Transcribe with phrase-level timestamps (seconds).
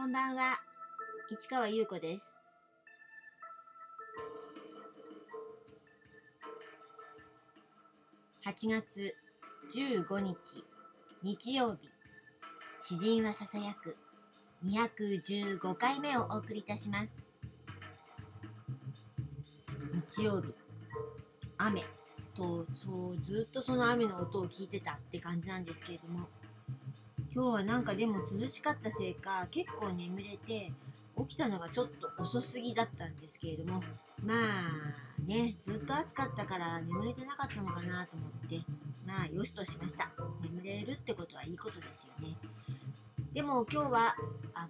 [0.00, 0.58] こんばんは、
[1.28, 2.34] 市川優子です。
[8.46, 9.14] 8月
[9.70, 10.64] 15日、
[11.22, 11.90] 日曜日、
[12.82, 13.94] 詩人はささやく
[14.64, 17.14] 215回目をお送りいたします。
[20.16, 20.54] 日曜日、
[21.58, 21.82] 雨
[22.34, 26.26] と、そう、ずっとその雨の音を聞いてたって感じなんですけれども、
[27.32, 30.68] 今日はなんかでも涼しかったせいか結構眠れて
[31.16, 33.80] 起きたのがちょっと遅すぎだったんですけれども
[34.26, 38.56] まあねずっと暑かったから眠れてなかったのかなと思って
[39.06, 40.10] まあよしとしました。
[40.42, 42.34] 眠れるってことはいいことですよね。
[43.32, 44.14] でも今日は
[44.54, 44.68] あの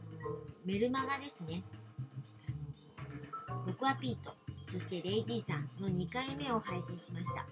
[0.66, 1.62] メルマガですね。
[3.48, 4.34] あの僕はピート
[4.70, 7.46] そしてレイジーさんの2回目を配信しました。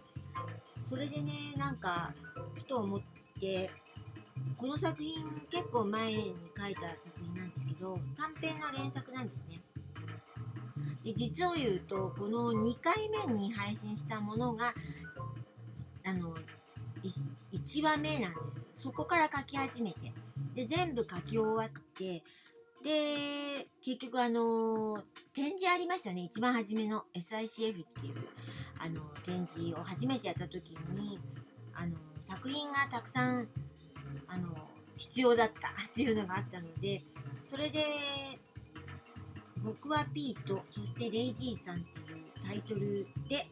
[0.87, 2.13] それでねなんか
[2.55, 3.01] ふと思っ
[3.41, 3.71] て
[4.59, 5.15] この作品
[5.53, 9.57] 結構前に書いた作品なんですけど短編の連作なんですね。
[11.05, 12.95] で実を言うとこの2回
[13.27, 14.73] 目に配信したものが
[16.05, 16.35] あの
[17.05, 18.65] 1話目なんです。
[18.75, 20.13] そこから書き始めて。
[20.55, 22.25] で全部書き終わって
[22.83, 25.01] で結局あの
[25.35, 26.23] 展示ありましたよね。
[26.23, 28.15] 一番初めの SICF っていう
[28.81, 31.17] あの展示を初めてやった時に
[31.75, 31.95] あの
[32.27, 33.47] 作品がたくさん
[34.27, 34.49] あの
[34.97, 37.01] 必要だったっていうのがあったので
[37.45, 37.85] それで
[39.65, 42.81] 「僕はピートそしてレイジーさん」っていうタイトル
[43.29, 43.47] で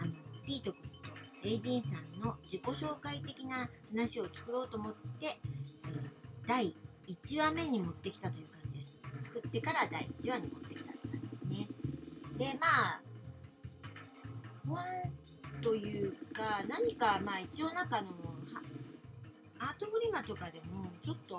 [0.00, 0.12] あの
[0.44, 5.36] ピート君とレイジーさんの自己紹介的な話を作ろうと思って、え
[6.46, 6.74] 第
[7.06, 8.98] 1話目に持ってきたという感じです。
[9.22, 12.52] 作ってから第1話に持ってきたって感じですね。
[12.52, 13.00] でまあ
[14.66, 14.78] 本
[15.62, 18.08] というか何かまあ一応中の
[20.22, 21.36] とかでもちょっと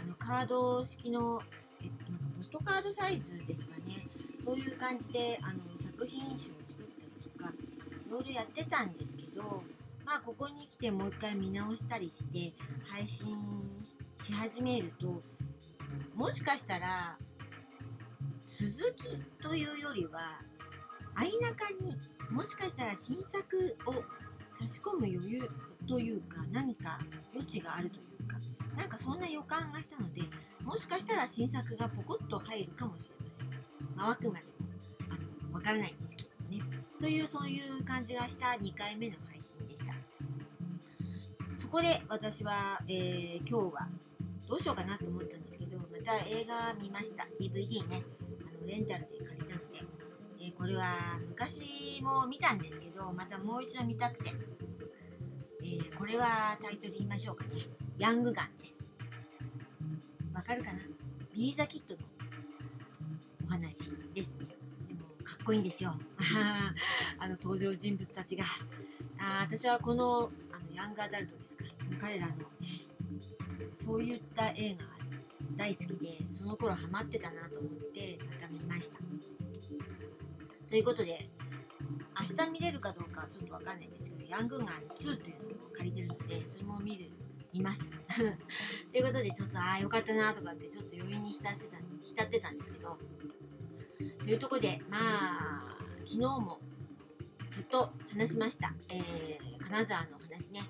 [0.00, 1.40] あのカード式の、
[1.82, 3.96] えっと、なんかポストカードサイズですかね。
[4.44, 7.50] そういう感じであの作品集を作ったりとか
[8.08, 9.44] いろいろやってたんですけど
[10.04, 12.52] まあここに来てもう一回見直したりして
[12.90, 13.28] 配信
[14.16, 15.16] し始めると
[16.16, 17.16] もしかしたら
[18.40, 20.36] 続きというよりは
[21.14, 21.94] 相中に
[22.30, 23.92] もしかしたら新作を
[24.50, 25.48] 差し込む余裕
[25.88, 26.98] というか何か
[27.32, 28.36] 余地があるというか
[28.76, 30.22] なんかそんな予感がしたので
[30.64, 34.54] もしかしたら新作がポコッと入るかもしれません、まあ、くまでも
[35.10, 36.60] あのわからないんですけどね。
[36.98, 39.92] というそういう感じがした2回目の配信でした。
[41.58, 43.88] そこで私は、えー今日は
[44.48, 47.24] どうしようかなと思ったんですけどまた映画見ました。
[47.40, 48.02] DVD ね。
[48.40, 49.78] あのレンタルで借りたので。
[50.40, 57.62] えーこれは昔も見たんですけどまたもう一度見たくて、ーこれはタイトル言いましょうかね。
[57.98, 58.90] ヤングガンです。
[60.34, 60.78] わかるかな？
[61.34, 62.00] ビー・ザ・キッドの
[63.46, 64.46] お話ですね。
[64.88, 65.94] でもかっこいいんですよ。
[67.18, 68.44] あの登場人物たちが。
[69.18, 71.64] あ私はこのあのヤングアダルトですか。
[72.00, 72.34] 彼らの
[73.78, 74.92] そういった映画が
[75.56, 78.98] 大好きでその頃ハマってたなと思ってまた見ました。
[80.68, 81.18] ということで
[82.22, 87.10] 明日見れるかどうかはちょっとわかんないんですけどヤングガン2というのを借りてるのでそれも見る
[87.52, 87.90] 見ます。
[88.92, 92.96] ということでちょっとああよかったなとかってちょっと余韻に浸ってた浸ってたんですけど
[94.18, 96.58] というところでまあ昨日も
[97.50, 100.60] ずっと話しました、えー金沢の話ね。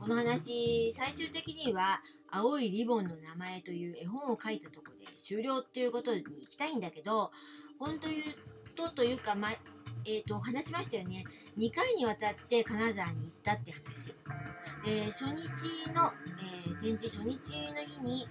[0.00, 7.30] この話最終的には「青いリボンの名前」という絵本を書いたところで終了っていうことに行きたいんだけど
[7.78, 8.22] 本当言う
[8.76, 9.50] とというか、ま
[10.08, 11.22] えー、と話しましたよね。
[11.58, 14.14] 2回にわたって金沢に行ったって話。
[14.84, 16.10] で初日の、
[16.40, 17.36] えー展示初日
[17.72, 18.24] の日に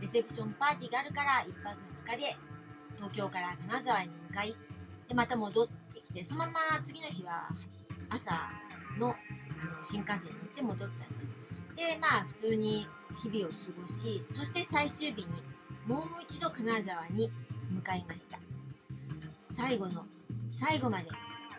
[0.00, 2.36] レセプションパーティーがあるから1泊2日で
[2.96, 4.52] 東京から金沢に向かい
[5.08, 6.52] でまた戻ってきてそのまま
[6.84, 7.46] 次の日は
[8.10, 8.32] 朝
[8.98, 9.14] のあの
[9.84, 11.08] 新幹線に乗って戻ったんです。
[11.76, 12.86] でまあ普通に
[13.22, 15.26] 日々を過ごしそして最終日に
[15.86, 17.30] もう一度金沢に
[17.70, 18.38] 向かいました。
[19.48, 20.04] 最後の
[20.48, 21.08] 最後まで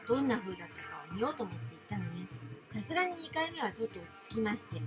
[0.08, 2.28] どんな風だったかを見ようと思って行ったのに
[2.70, 4.82] さすがに2回目はちょっと落ち着きまして。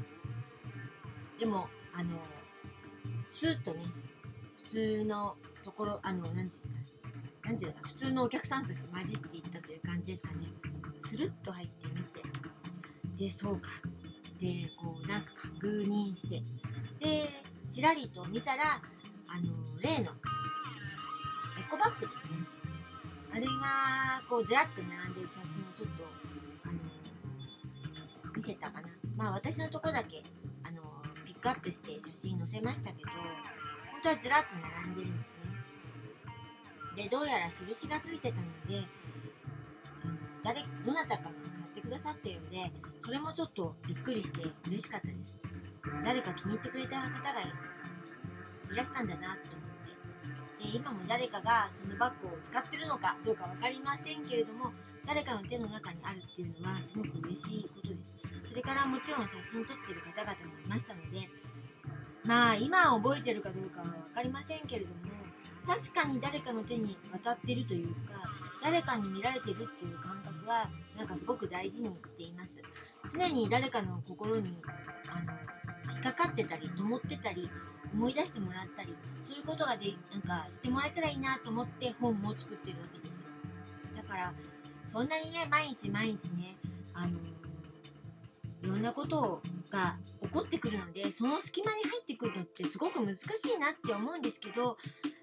[1.39, 2.11] でもあの
[3.25, 3.85] スーッとね
[4.63, 6.47] 普通のところあのなんていう
[7.43, 7.53] かな。
[7.53, 10.47] んていうの普通のお客さんとして混じっていったという感じですかね。
[11.01, 11.95] スルッと入ってみ
[13.17, 13.25] て。
[13.25, 13.69] でそうか。
[14.41, 16.43] でこうなんか確認して。
[16.99, 17.31] で
[17.71, 19.53] ちらりと見たらあの
[19.83, 20.13] 例の
[23.37, 23.53] あれが
[24.31, 26.09] こうずらっと並んでる写真をちょっと
[26.65, 26.79] あの
[28.35, 28.89] 見せたかな。
[29.15, 30.23] まあ私のとこだけ
[30.67, 30.81] あの
[31.27, 33.11] ピックアップして写真載せましたけど
[33.93, 35.37] 本トはずらっと並んでるんです
[36.97, 37.03] ね。
[37.05, 38.89] でどうやら印がついてたので
[40.43, 41.33] 誰どなたかが買
[41.73, 45.43] ってくださったようでそれもちょっとびっくりして嬉しかったです。
[46.03, 47.45] 誰か気に入ってくれた方がい
[48.75, 49.69] らしたんだなと思っ
[50.65, 50.73] て。
[50.73, 54.73] で今も誰かがそバッグを使ってるのかどうか分かりませんけれども
[55.07, 58.21] 誰かの手の中にあるっていうのはすごく嬉しいことです。
[58.49, 61.29] それからもちろん写真撮ってる方々もいましたので
[62.27, 64.95] まあ今覚えてるかどうかは分かりませんけれども
[65.67, 68.23] 確かに誰かの手に渡ってるというか
[68.63, 72.61] 誰かに見られてるっていう感覚はなんかすごく大事にしています。
[73.13, 74.57] 常に誰かの心に
[75.09, 75.56] あの
[76.13, 77.49] かかってたり灯ってたり
[77.93, 78.95] 思い出してもらったり
[79.25, 83.39] そういうことがでなんかしてもらえたらいいなと思って本も作ってるわけです
[83.95, 83.97] よ。
[83.97, 84.33] だから
[84.85, 86.57] そんなにね毎日毎日ね
[86.95, 87.19] あの
[88.63, 93.21] いろんなことが起こってくるのでその隙間に入ってくるのってすごく難し
[93.57, 94.77] いなって思うんですけど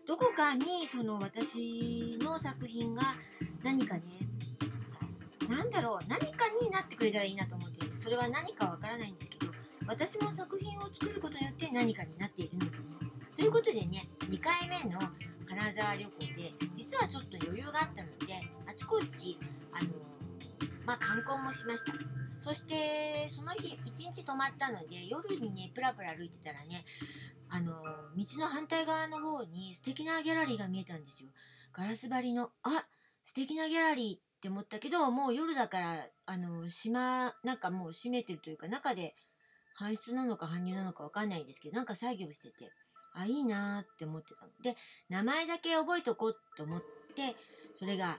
[0.07, 3.01] どこかにその私の作品が
[3.63, 4.01] 何かね
[5.49, 9.42] 何だろう何かになってくれたらいいなと思ってそれは何かわからないんですけど
[9.87, 12.83] 私も作品を作ることによって何かになっているのかな
[13.35, 14.99] ということでね2回目の
[15.47, 19.37] 金沢旅行で実はちょっと余裕があったのであちこち
[19.71, 19.89] あの
[20.85, 21.93] まあ観光もしました。
[22.39, 26.83] そしてその日一日泊まったので夜にねプラプラ歩いてたらね
[27.49, 27.71] あの
[28.17, 31.29] 道の反対側の方に素敵なギャラリーが見えたんですよ。
[31.71, 32.85] ガラス張りのあ
[33.23, 39.15] 素敵なギャラリーって思ったけどもう夜だからあの島なんかもう閉めてるというか中で
[39.79, 42.71] 搬出なのか搬入なのかわかんないんですけどなんか作業してて
[43.13, 44.51] あいいなーって思ってたの。
[44.63, 44.75] で
[45.09, 47.35] 名前だけ覚えとこうと思って
[47.77, 48.17] それが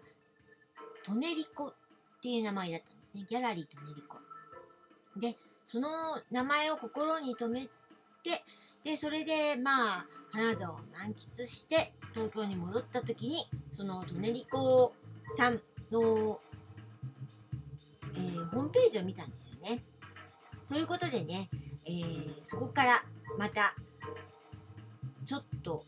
[1.04, 1.74] トネリコっ
[2.22, 3.26] ていう名前だったんですね。
[3.28, 4.18] ギャラリートネリコ。
[5.16, 5.36] で
[5.66, 5.88] その
[6.30, 7.66] 名前を心に留め
[8.22, 8.42] て
[8.84, 13.46] でそれでまあ金沢を満喫して東京に戻った時に
[13.76, 14.92] そのトネリコ
[15.36, 15.60] さん
[15.92, 16.38] の、
[18.14, 19.78] えーホームページを見たんですよね。
[20.74, 21.48] ということでね、
[21.86, 23.04] えーそこから
[23.38, 23.72] また
[25.24, 25.80] ちょっと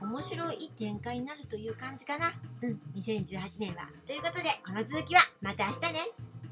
[0.00, 2.32] 面白い展開になるという感じかな。
[2.62, 3.90] うん、2018年は。
[4.06, 6.29] ということで、この続きはまた明日ね。